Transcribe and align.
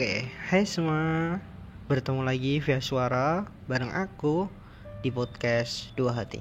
Oke, 0.00 0.24
hai 0.48 0.64
semua. 0.64 1.36
Bertemu 1.84 2.24
lagi 2.24 2.56
via 2.56 2.80
suara 2.80 3.44
bareng 3.68 3.92
aku 3.92 4.48
di 5.04 5.12
podcast 5.12 5.92
Dua 5.92 6.16
Hati. 6.16 6.40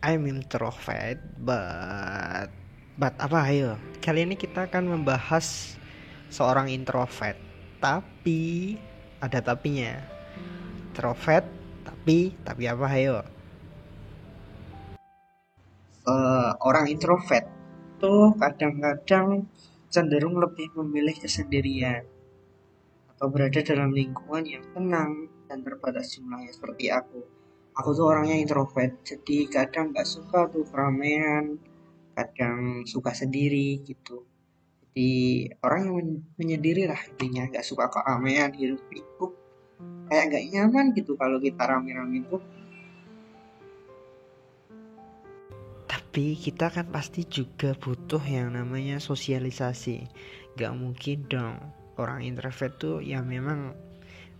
I'm 0.00 0.24
introvert, 0.24 1.20
but 1.36 2.48
but 2.96 3.12
apa 3.20 3.44
ayo? 3.52 3.76
Kali 4.00 4.24
ini 4.24 4.40
kita 4.40 4.72
akan 4.72 4.88
membahas 4.88 5.76
seorang 6.32 6.72
introvert. 6.72 7.36
Tapi 7.84 8.80
ada 9.20 9.36
tapinya. 9.44 10.00
Introvert, 10.96 11.44
tapi 11.84 12.32
tapi 12.40 12.64
apa 12.64 12.88
ayo? 12.96 13.20
Uh, 16.08 16.56
orang 16.64 16.88
introvert 16.88 17.44
tuh 18.00 18.32
kadang-kadang 18.40 19.44
cenderung 19.90 20.38
lebih 20.38 20.70
memilih 20.78 21.18
kesendirian 21.18 22.06
atau 23.10 23.26
berada 23.28 23.60
dalam 23.60 23.90
lingkungan 23.90 24.46
yang 24.46 24.64
tenang 24.72 25.28
dan 25.50 25.66
terbatas 25.66 26.14
jumlahnya 26.14 26.54
seperti 26.54 26.88
aku. 26.88 27.20
Aku 27.74 27.90
tuh 27.92 28.06
orangnya 28.06 28.38
introvert, 28.38 29.02
jadi 29.02 29.50
kadang 29.50 29.90
nggak 29.90 30.06
suka 30.06 30.46
tuh 30.50 30.62
keramaian, 30.70 31.58
kadang 32.14 32.86
suka 32.86 33.10
sendiri 33.14 33.82
gitu. 33.82 34.26
Jadi 34.80 35.10
orang 35.62 35.80
yang 35.86 35.96
menyendiri 36.38 36.86
lah 36.86 36.98
intinya 37.10 37.50
nggak 37.50 37.66
suka 37.66 37.90
keramaian, 37.90 38.50
hidup 38.54 38.82
pikuk, 38.90 39.34
kayak 40.10 40.24
nggak 40.34 40.44
nyaman 40.50 40.86
gitu 40.94 41.14
kalau 41.14 41.38
kita 41.38 41.62
rame-rame 41.62 42.26
tuh 42.26 42.42
tapi 46.10 46.34
kita 46.34 46.74
kan 46.74 46.90
pasti 46.90 47.22
juga 47.22 47.70
butuh 47.78 48.18
yang 48.26 48.58
namanya 48.58 48.98
sosialisasi. 48.98 50.10
Gak 50.58 50.74
mungkin 50.74 51.22
dong. 51.30 51.54
Orang 52.02 52.26
introvert 52.26 52.74
tuh 52.82 52.98
ya 52.98 53.22
memang 53.22 53.78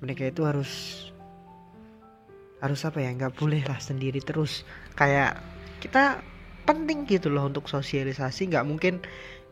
mereka 0.03 0.27
itu 0.27 0.43
harus 0.43 0.71
harus 2.59 2.83
apa 2.83 2.99
ya 2.99 3.15
nggak 3.15 3.39
boleh 3.39 3.63
lah 3.71 3.79
sendiri 3.79 4.19
terus. 4.19 4.67
Kayak 4.99 5.39
kita 5.79 6.19
penting 6.67 7.07
gitu 7.07 7.31
loh 7.31 7.47
untuk 7.47 7.71
sosialisasi. 7.71 8.51
Nggak 8.51 8.67
mungkin 8.67 8.95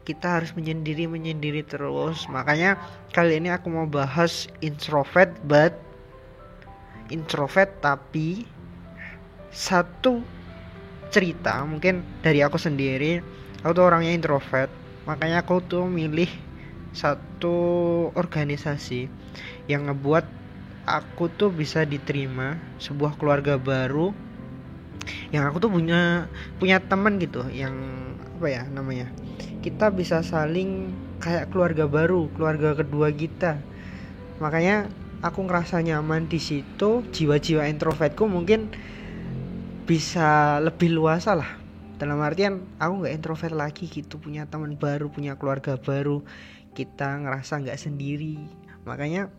kita 0.03 0.43
harus 0.43 0.51
menyendiri 0.59 1.07
menyendiri 1.07 1.63
terus. 1.63 2.27
Makanya 2.27 2.83
kali 3.15 3.39
ini 3.39 3.55
aku 3.55 3.71
mau 3.71 3.87
bahas 3.87 4.51
introvert 4.59 5.31
but 5.47 5.71
introvert 7.15 7.71
tapi 7.79 8.43
satu 9.55 10.38
cerita 11.09 11.65
mungkin 11.65 12.05
dari 12.21 12.45
aku 12.45 12.61
sendiri 12.61 13.21
aku 13.63 13.73
tuh 13.75 13.85
orangnya 13.89 14.15
introvert. 14.15 14.71
Makanya 15.09 15.43
aku 15.43 15.65
tuh 15.65 15.89
milih 15.89 16.29
satu 16.93 17.57
organisasi 18.13 19.09
yang 19.71 19.89
ngebuat 19.89 20.25
aku 20.89 21.29
tuh 21.33 21.53
bisa 21.53 21.85
diterima 21.85 22.57
sebuah 22.81 23.17
keluarga 23.21 23.61
baru 23.61 24.13
yang 25.33 25.45
aku 25.49 25.61
tuh 25.61 25.73
punya 25.73 26.29
punya 26.61 26.81
teman 26.81 27.17
gitu 27.21 27.45
yang 27.53 27.73
apa 28.37 28.49
ya 28.49 28.63
namanya 28.69 29.09
kita 29.65 29.93
bisa 29.93 30.25
saling 30.25 30.93
kayak 31.21 31.51
keluarga 31.53 31.91
baru 31.91 32.31
keluarga 32.33 32.79
kedua 32.79 33.11
kita. 33.11 33.59
Makanya 34.39 34.87
aku 35.21 35.45
ngerasa 35.45 35.83
nyaman 35.83 36.31
di 36.31 36.39
situ 36.39 37.03
jiwa-jiwa 37.11 37.67
introvertku 37.67 38.31
mungkin 38.31 38.71
bisa 39.89 40.61
lebih 40.61 40.93
luas 40.93 41.25
lah. 41.25 41.49
Dalam 41.97 42.21
artian 42.21 42.61
aku 42.77 43.03
nggak 43.03 43.15
introvert 43.17 43.57
lagi 43.57 43.89
gitu 43.89 44.21
punya 44.21 44.45
teman 44.45 44.77
baru 44.77 45.09
punya 45.09 45.41
keluarga 45.41 45.81
baru. 45.81 46.21
Kita 46.77 47.25
ngerasa 47.25 47.65
nggak 47.65 47.81
sendiri. 47.81 48.37
Makanya 48.85 49.33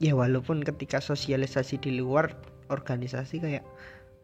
ya 0.00 0.16
walaupun 0.16 0.64
ketika 0.64 1.04
sosialisasi 1.04 1.76
di 1.84 2.00
luar 2.00 2.32
organisasi 2.72 3.44
kayak 3.44 3.64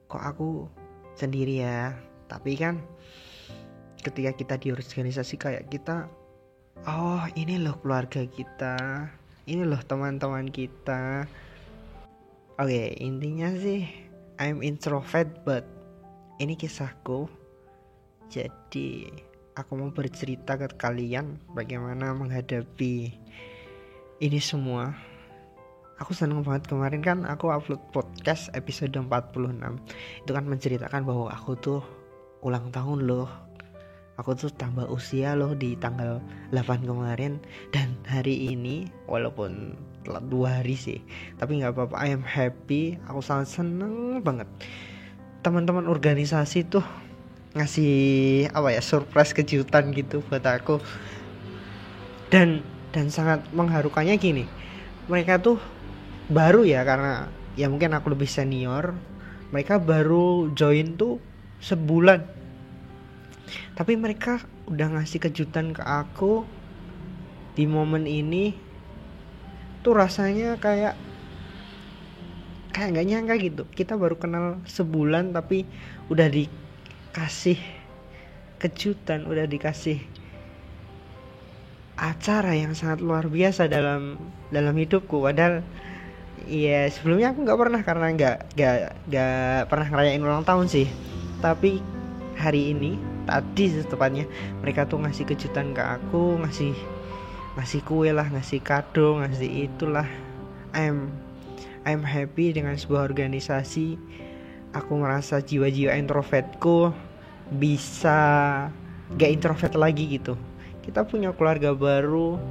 kok 0.09 0.25
aku 0.25 0.65
sendiri 1.13 1.61
ya? 1.61 1.93
Tapi 2.27 2.57
kan 2.57 2.81
ketika 4.01 4.33
kita 4.33 4.55
di 4.57 4.73
organisasi 4.73 5.37
kayak 5.37 5.69
kita 5.69 6.09
oh 6.89 7.23
ini 7.37 7.61
loh 7.61 7.77
keluarga 7.85 8.25
kita 8.25 9.13
ini 9.45 9.61
loh 9.61 9.85
teman-teman 9.85 10.49
kita. 10.49 11.29
Oke 12.57 12.73
okay, 12.73 12.89
intinya 12.97 13.53
sih 13.53 13.85
I'm 14.41 14.61
introvert 14.61 15.45
but 15.45 15.76
ini 16.37 16.55
kisahku. 16.57 17.29
Jadi 18.29 19.09
aku 19.57 19.73
mau 19.79 19.89
bercerita 19.89 20.59
ke 20.61 20.69
kalian 20.77 21.41
bagaimana 21.57 22.13
menghadapi 22.13 23.15
ini 24.21 24.41
semua. 24.41 24.93
Aku 25.97 26.13
seneng 26.13 26.45
banget 26.45 26.69
kemarin 26.69 27.01
kan 27.01 27.25
aku 27.25 27.49
upload 27.49 27.81
podcast 27.89 28.53
episode 28.53 28.93
46 28.93 29.81
itu 30.29 30.31
kan 30.37 30.45
menceritakan 30.45 31.09
bahwa 31.09 31.33
aku 31.33 31.57
tuh 31.57 31.81
ulang 32.45 32.69
tahun 32.69 33.09
loh. 33.09 33.31
Aku 34.21 34.33
tuh 34.33 34.49
tambah 34.53 34.89
usia 34.89 35.37
loh 35.37 35.53
di 35.57 35.77
tanggal 35.77 36.21
8 36.53 36.85
kemarin. 36.85 37.41
Dan 37.73 37.97
hari 38.05 38.53
ini 38.53 38.85
walaupun 39.09 39.77
telat 40.05 40.23
dua 40.31 40.63
hari 40.63 40.79
sih 40.79 41.03
tapi 41.41 41.59
nggak 41.59 41.73
apa-apa 41.73 41.97
I 41.97 42.13
am 42.13 42.21
happy. 42.21 43.01
Aku 43.09 43.25
sangat 43.25 43.49
seneng 43.49 44.21
banget 44.21 44.49
teman-teman 45.41 45.89
organisasi 45.89 46.69
tuh 46.69 46.85
ngasih 47.57 47.95
apa 48.53 48.77
ya 48.77 48.83
surprise 48.85 49.33
kejutan 49.33 49.93
gitu 49.93 50.21
buat 50.29 50.45
aku. 50.45 50.81
Dan 52.31 52.63
dan 52.91 53.13
sangat 53.13 53.45
mengharukannya 53.53 54.17
gini 54.17 54.49
mereka 55.07 55.39
tuh 55.39 55.61
baru 56.27 56.67
ya 56.67 56.83
karena 56.83 57.31
ya 57.55 57.71
mungkin 57.71 57.95
aku 57.95 58.11
lebih 58.17 58.27
senior 58.27 58.97
mereka 59.55 59.79
baru 59.79 60.51
join 60.53 60.99
tuh 60.99 61.23
sebulan. 61.63 62.27
Tapi 63.79 63.95
mereka 63.95 64.43
udah 64.67 64.99
ngasih 64.99 65.23
kejutan 65.23 65.71
ke 65.71 65.83
aku 65.87 66.43
di 67.55 67.65
momen 67.65 68.05
ini 68.11 68.53
tuh 69.87 69.95
rasanya 69.95 70.59
kayak 70.59 70.99
kayak 72.77 72.93
nggak 72.93 73.07
nyangka 73.09 73.35
gitu. 73.41 73.63
Kita 73.73 73.97
baru 73.97 74.21
kenal 74.21 74.61
sebulan 74.69 75.33
tapi 75.33 75.65
udah 76.13 76.29
dikasih 76.29 77.57
kejutan 78.61 79.25
udah 79.25 79.49
dikasih 79.49 80.01
acara 81.97 82.53
yang 82.53 82.77
sangat 82.77 83.01
luar 83.01 83.33
biasa 83.33 83.73
dalam 83.73 84.21
dalam 84.53 84.77
hidupku. 84.77 85.25
Padahal 85.25 85.65
Iya 86.47 86.87
sebelumnya 86.95 87.35
aku 87.35 87.43
nggak 87.43 87.59
pernah 87.59 87.81
karena 87.83 88.07
nggak 88.15 88.37
nggak 88.55 88.77
nggak 89.11 89.61
pernah 89.67 89.87
ngerayain 89.91 90.23
ulang 90.23 90.47
tahun 90.47 90.71
sih. 90.71 90.87
Tapi 91.43 91.83
hari 92.39 92.71
ini 92.71 92.95
tadi 93.27 93.67
setepatnya 93.67 94.31
mereka 94.63 94.87
tuh 94.87 95.03
ngasih 95.03 95.27
kejutan 95.27 95.75
ke 95.75 95.83
aku 95.83 96.39
ngasih 96.47 96.71
ngasih 97.59 97.81
kue 97.83 98.15
lah 98.15 98.31
ngasih 98.31 98.63
kado 98.63 99.19
ngasih 99.19 99.67
itulah. 99.67 100.07
I'm 100.71 101.11
I'm 101.87 102.03
happy 102.03 102.51
dengan 102.51 102.75
sebuah 102.75 103.07
organisasi. 103.07 103.95
Aku 104.75 104.99
merasa 104.99 105.39
jiwa-jiwa 105.39 105.95
introvertku 105.95 106.91
bisa 107.55 108.19
gak 109.15 109.31
introvert 109.31 109.79
lagi 109.79 110.19
gitu. 110.19 110.35
Kita 110.83 111.07
punya 111.07 111.31
keluarga 111.31 111.71
baru. 111.79 112.43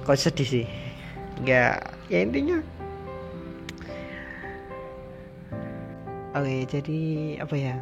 Kok 0.00 0.16
sedih 0.16 0.48
sih? 0.48 0.66
Gak 1.44 1.92
ya 2.08 2.24
intinya. 2.24 2.64
Oke 6.32 6.64
jadi 6.72 7.00
apa 7.44 7.52
ya? 7.52 7.76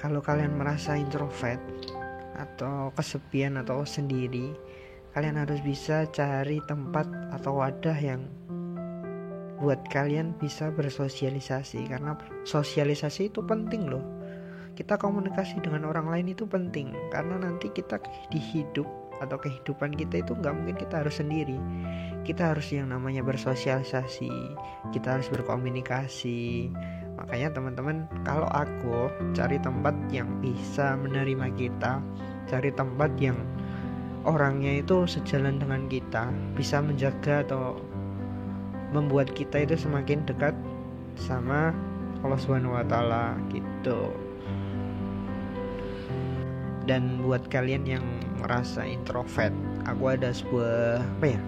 Kalau 0.00 0.24
kalian 0.24 0.56
merasa 0.56 0.96
introvert 0.96 1.60
atau 2.40 2.88
kesepian 2.96 3.60
atau 3.60 3.84
sendiri 3.84 4.56
kalian 5.12 5.36
harus 5.36 5.60
bisa 5.60 6.08
cari 6.08 6.56
tempat 6.64 7.04
atau 7.36 7.60
wadah 7.60 7.98
yang 8.00 8.24
buat 9.60 9.80
kalian 9.92 10.34
bisa 10.40 10.72
bersosialisasi 10.72 11.86
karena 11.92 12.16
sosialisasi 12.48 13.28
itu 13.28 13.44
penting 13.44 13.86
loh. 13.86 14.02
Kita 14.74 14.96
komunikasi 14.96 15.60
dengan 15.60 15.84
orang 15.84 16.08
lain 16.08 16.32
itu 16.32 16.48
penting 16.48 16.96
karena 17.12 17.36
nanti 17.36 17.68
kita 17.68 18.00
di 18.32 18.40
hidup 18.40 18.88
atau 19.20 19.36
kehidupan 19.36 19.92
kita 19.92 20.24
itu 20.24 20.32
nggak 20.32 20.54
mungkin 20.56 20.76
kita 20.80 21.04
harus 21.04 21.20
sendiri. 21.20 21.60
Kita 22.24 22.56
harus 22.56 22.72
yang 22.72 22.88
namanya 22.88 23.20
bersosialisasi 23.20 24.32
kita 24.96 25.20
harus 25.20 25.28
berkomunikasi. 25.28 26.72
Makanya 27.20 27.52
teman-teman 27.52 28.08
kalau 28.24 28.48
aku 28.48 29.12
cari 29.36 29.60
tempat 29.60 29.92
yang 30.08 30.40
bisa 30.40 30.96
menerima 30.96 31.52
kita 31.60 32.00
cari 32.50 32.74
tempat 32.74 33.14
yang 33.22 33.36
orangnya 34.26 34.82
itu 34.82 35.06
sejalan 35.06 35.62
dengan 35.62 35.86
kita 35.86 36.28
bisa 36.58 36.82
menjaga 36.82 37.46
atau 37.46 37.78
membuat 38.90 39.30
kita 39.34 39.62
itu 39.62 39.78
semakin 39.78 40.26
dekat 40.26 40.54
sama 41.14 41.74
Allah 42.20 42.38
Subhanahu 42.40 42.76
wa 42.76 42.84
taala 42.84 43.38
gitu. 43.50 44.10
dan 46.88 47.22
buat 47.22 47.46
kalian 47.46 47.86
yang 47.86 48.02
merasa 48.42 48.82
introvert 48.82 49.54
aku 49.86 50.10
ada 50.10 50.34
sebuah 50.34 50.98
apa 50.98 51.26
ya 51.38 51.40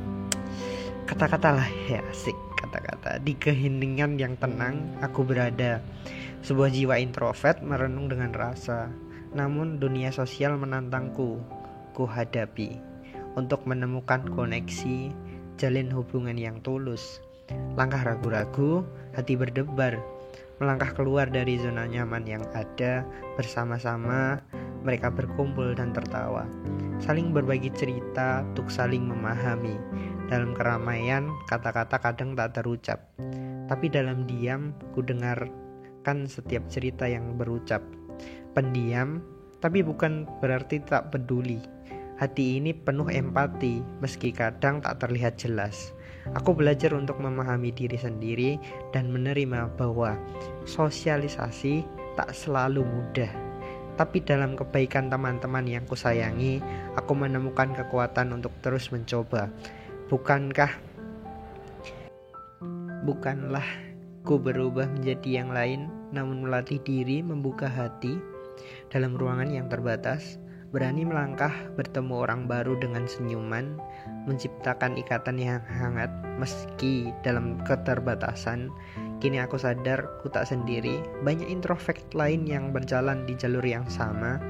kata-kata 1.03 1.59
lah 1.59 1.69
ya 1.91 1.99
asik 2.15 2.37
kata-kata. 2.73 3.21
Di 3.21 3.37
keheningan 3.37 4.17
yang 4.17 4.39
tenang 4.41 4.81
aku 5.05 5.27
berada. 5.27 5.85
Sebuah 6.41 6.73
jiwa 6.73 6.97
introvert 6.97 7.61
merenung 7.61 8.09
dengan 8.09 8.33
rasa. 8.33 8.89
Namun 9.37 9.77
dunia 9.77 10.09
sosial 10.09 10.57
menantangku 10.57 11.37
ku 11.93 12.05
hadapi 12.09 12.81
untuk 13.37 13.69
menemukan 13.69 14.25
koneksi 14.33 15.13
jalin 15.61 15.93
hubungan 15.93 16.41
yang 16.41 16.57
tulus 16.65 17.21
langkah 17.75 18.03
ragu-ragu 18.05 18.85
hati 19.17 19.39
berdebar 19.39 20.01
melangkah 20.61 20.95
keluar 20.95 21.27
dari 21.27 21.59
zona 21.59 21.89
nyaman 21.89 22.23
yang 22.29 22.45
ada 22.55 23.03
bersama-sama 23.35 24.39
mereka 24.83 25.11
berkumpul 25.11 25.75
dan 25.75 25.91
tertawa 25.91 26.47
saling 27.03 27.35
berbagi 27.35 27.73
cerita 27.75 28.47
untuk 28.47 28.71
saling 28.71 29.07
memahami 29.09 29.75
dalam 30.33 30.57
keramaian, 30.57 31.29
kata-kata 31.45 32.01
kadang 32.01 32.33
tak 32.33 32.57
terucap, 32.57 33.05
tapi 33.69 33.93
dalam 33.93 34.25
diam 34.25 34.73
ku 34.97 35.05
dengarkan 35.05 36.25
setiap 36.25 36.65
cerita 36.73 37.05
yang 37.05 37.37
berucap. 37.37 37.85
Pendiam, 38.57 39.21
tapi 39.61 39.85
bukan 39.85 40.25
berarti 40.41 40.81
tak 40.81 41.13
peduli. 41.13 41.61
Hati 42.17 42.57
ini 42.57 42.73
penuh 42.73 43.13
empati, 43.13 43.85
meski 44.01 44.33
kadang 44.33 44.81
tak 44.81 45.05
terlihat 45.05 45.37
jelas. 45.37 45.93
Aku 46.39 46.55
belajar 46.55 46.95
untuk 46.95 47.19
memahami 47.19 47.75
diri 47.75 47.99
sendiri 47.99 48.57
dan 48.95 49.11
menerima 49.11 49.75
bahwa 49.75 50.15
sosialisasi 50.63 51.83
tak 52.15 52.31
selalu 52.31 52.87
mudah. 52.87 53.31
Tapi 53.99 54.25
dalam 54.25 54.57
kebaikan 54.57 55.13
teman-teman 55.13 55.67
yang 55.69 55.85
kusayangi, 55.85 56.63
aku 56.97 57.13
menemukan 57.13 57.75
kekuatan 57.77 58.33
untuk 58.33 58.55
terus 58.65 58.89
mencoba. 58.89 59.53
Bukankah 60.09 60.73
bukanlah 63.03 63.67
ku 64.23 64.39
berubah 64.39 64.87
menjadi 64.87 65.43
yang 65.43 65.51
lain, 65.51 65.91
namun 66.15 66.47
melatih 66.47 66.79
diri 66.87 67.21
membuka 67.21 67.67
hati 67.67 68.17
dalam 68.89 69.19
ruangan 69.19 69.51
yang 69.51 69.67
terbatas, 69.67 70.39
berani 70.73 71.05
melangkah 71.05 71.53
bertemu 71.77 72.25
orang 72.25 72.49
baru 72.49 72.81
dengan 72.81 73.05
senyuman, 73.05 73.77
menciptakan 74.25 74.97
ikatan 74.97 75.37
yang 75.37 75.61
hangat 75.69 76.09
meski 76.41 77.13
dalam 77.21 77.61
keterbatasan. 77.69 78.73
Kini 79.21 79.39
aku 79.39 79.61
sadar 79.61 80.19
ku 80.25 80.33
tak 80.33 80.49
sendiri, 80.49 81.05
banyak 81.23 81.47
introvert 81.47 82.01
lain 82.17 82.49
yang 82.49 82.73
berjalan 82.73 83.29
di 83.29 83.37
jalur 83.37 83.63
yang 83.63 83.85
sama. 83.87 84.41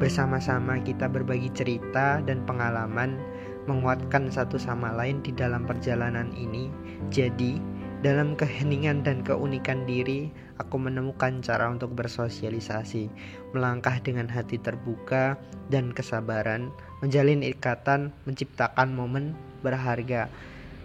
Bersama-sama 0.00 0.80
kita 0.80 1.06
berbagi 1.06 1.52
cerita 1.52 2.24
dan 2.24 2.42
pengalaman 2.48 3.20
menguatkan 3.68 4.32
satu 4.32 4.56
sama 4.56 4.96
lain 4.96 5.20
di 5.20 5.36
dalam 5.36 5.68
perjalanan 5.68 6.32
ini. 6.32 6.72
Jadi, 7.12 7.60
dalam 8.00 8.32
keheningan 8.32 9.04
dan 9.04 9.20
keunikan 9.20 9.84
diri, 9.84 10.32
aku 10.58 10.76
menemukan 10.76 11.40
cara 11.40 11.70
untuk 11.70 11.94
bersosialisasi, 11.94 13.08
melangkah 13.54 13.96
dengan 14.02 14.26
hati 14.26 14.58
terbuka 14.58 15.38
dan 15.72 15.94
kesabaran, 15.94 16.74
menjalin 17.00 17.46
ikatan, 17.46 18.10
menciptakan 18.26 18.92
momen 18.92 19.38
berharga. 19.62 20.28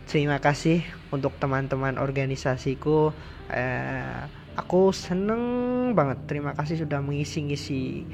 Terima 0.08 0.40
kasih 0.40 0.86
untuk 1.10 1.36
teman-teman 1.42 1.98
organisasiku. 1.98 3.12
Eh, 3.50 4.20
aku 4.56 4.94
seneng 4.94 5.42
banget. 5.98 6.22
Terima 6.30 6.54
kasih 6.54 6.86
sudah 6.86 7.02
mengisi-ngisi 7.02 8.06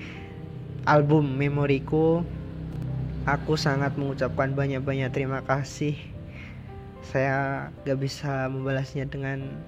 album 0.88 1.38
memoriku 1.38 2.24
Aku 3.30 3.60
sangat 3.60 3.94
mengucapkan 3.94 4.56
banyak-banyak 4.58 5.14
terima 5.14 5.46
kasih. 5.46 5.94
Saya 7.06 7.70
gak 7.86 8.00
bisa 8.02 8.50
membalasnya 8.50 9.06
dengan 9.06 9.60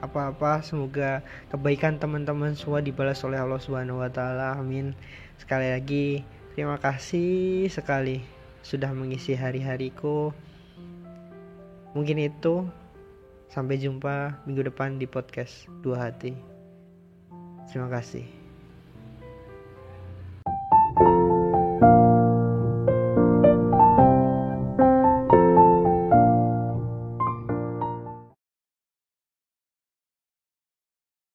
apa-apa. 0.00 0.64
Semoga 0.64 1.24
kebaikan 1.52 2.00
teman-teman 2.00 2.56
semua 2.56 2.80
dibalas 2.80 3.20
oleh 3.24 3.38
Allah 3.40 3.60
Subhanahu 3.60 4.00
wa 4.00 4.10
taala. 4.10 4.56
Amin. 4.56 4.96
Sekali 5.40 5.72
lagi 5.72 6.24
terima 6.56 6.76
kasih 6.76 7.68
sekali 7.72 8.20
sudah 8.60 8.90
mengisi 8.92 9.32
hari-hariku. 9.36 10.34
Mungkin 11.96 12.18
itu. 12.20 12.66
Sampai 13.50 13.82
jumpa 13.82 14.46
minggu 14.46 14.70
depan 14.70 14.94
di 15.02 15.10
podcast 15.10 15.66
Dua 15.82 15.98
Hati. 15.98 16.30
Terima 17.66 17.90
kasih. 17.90 18.39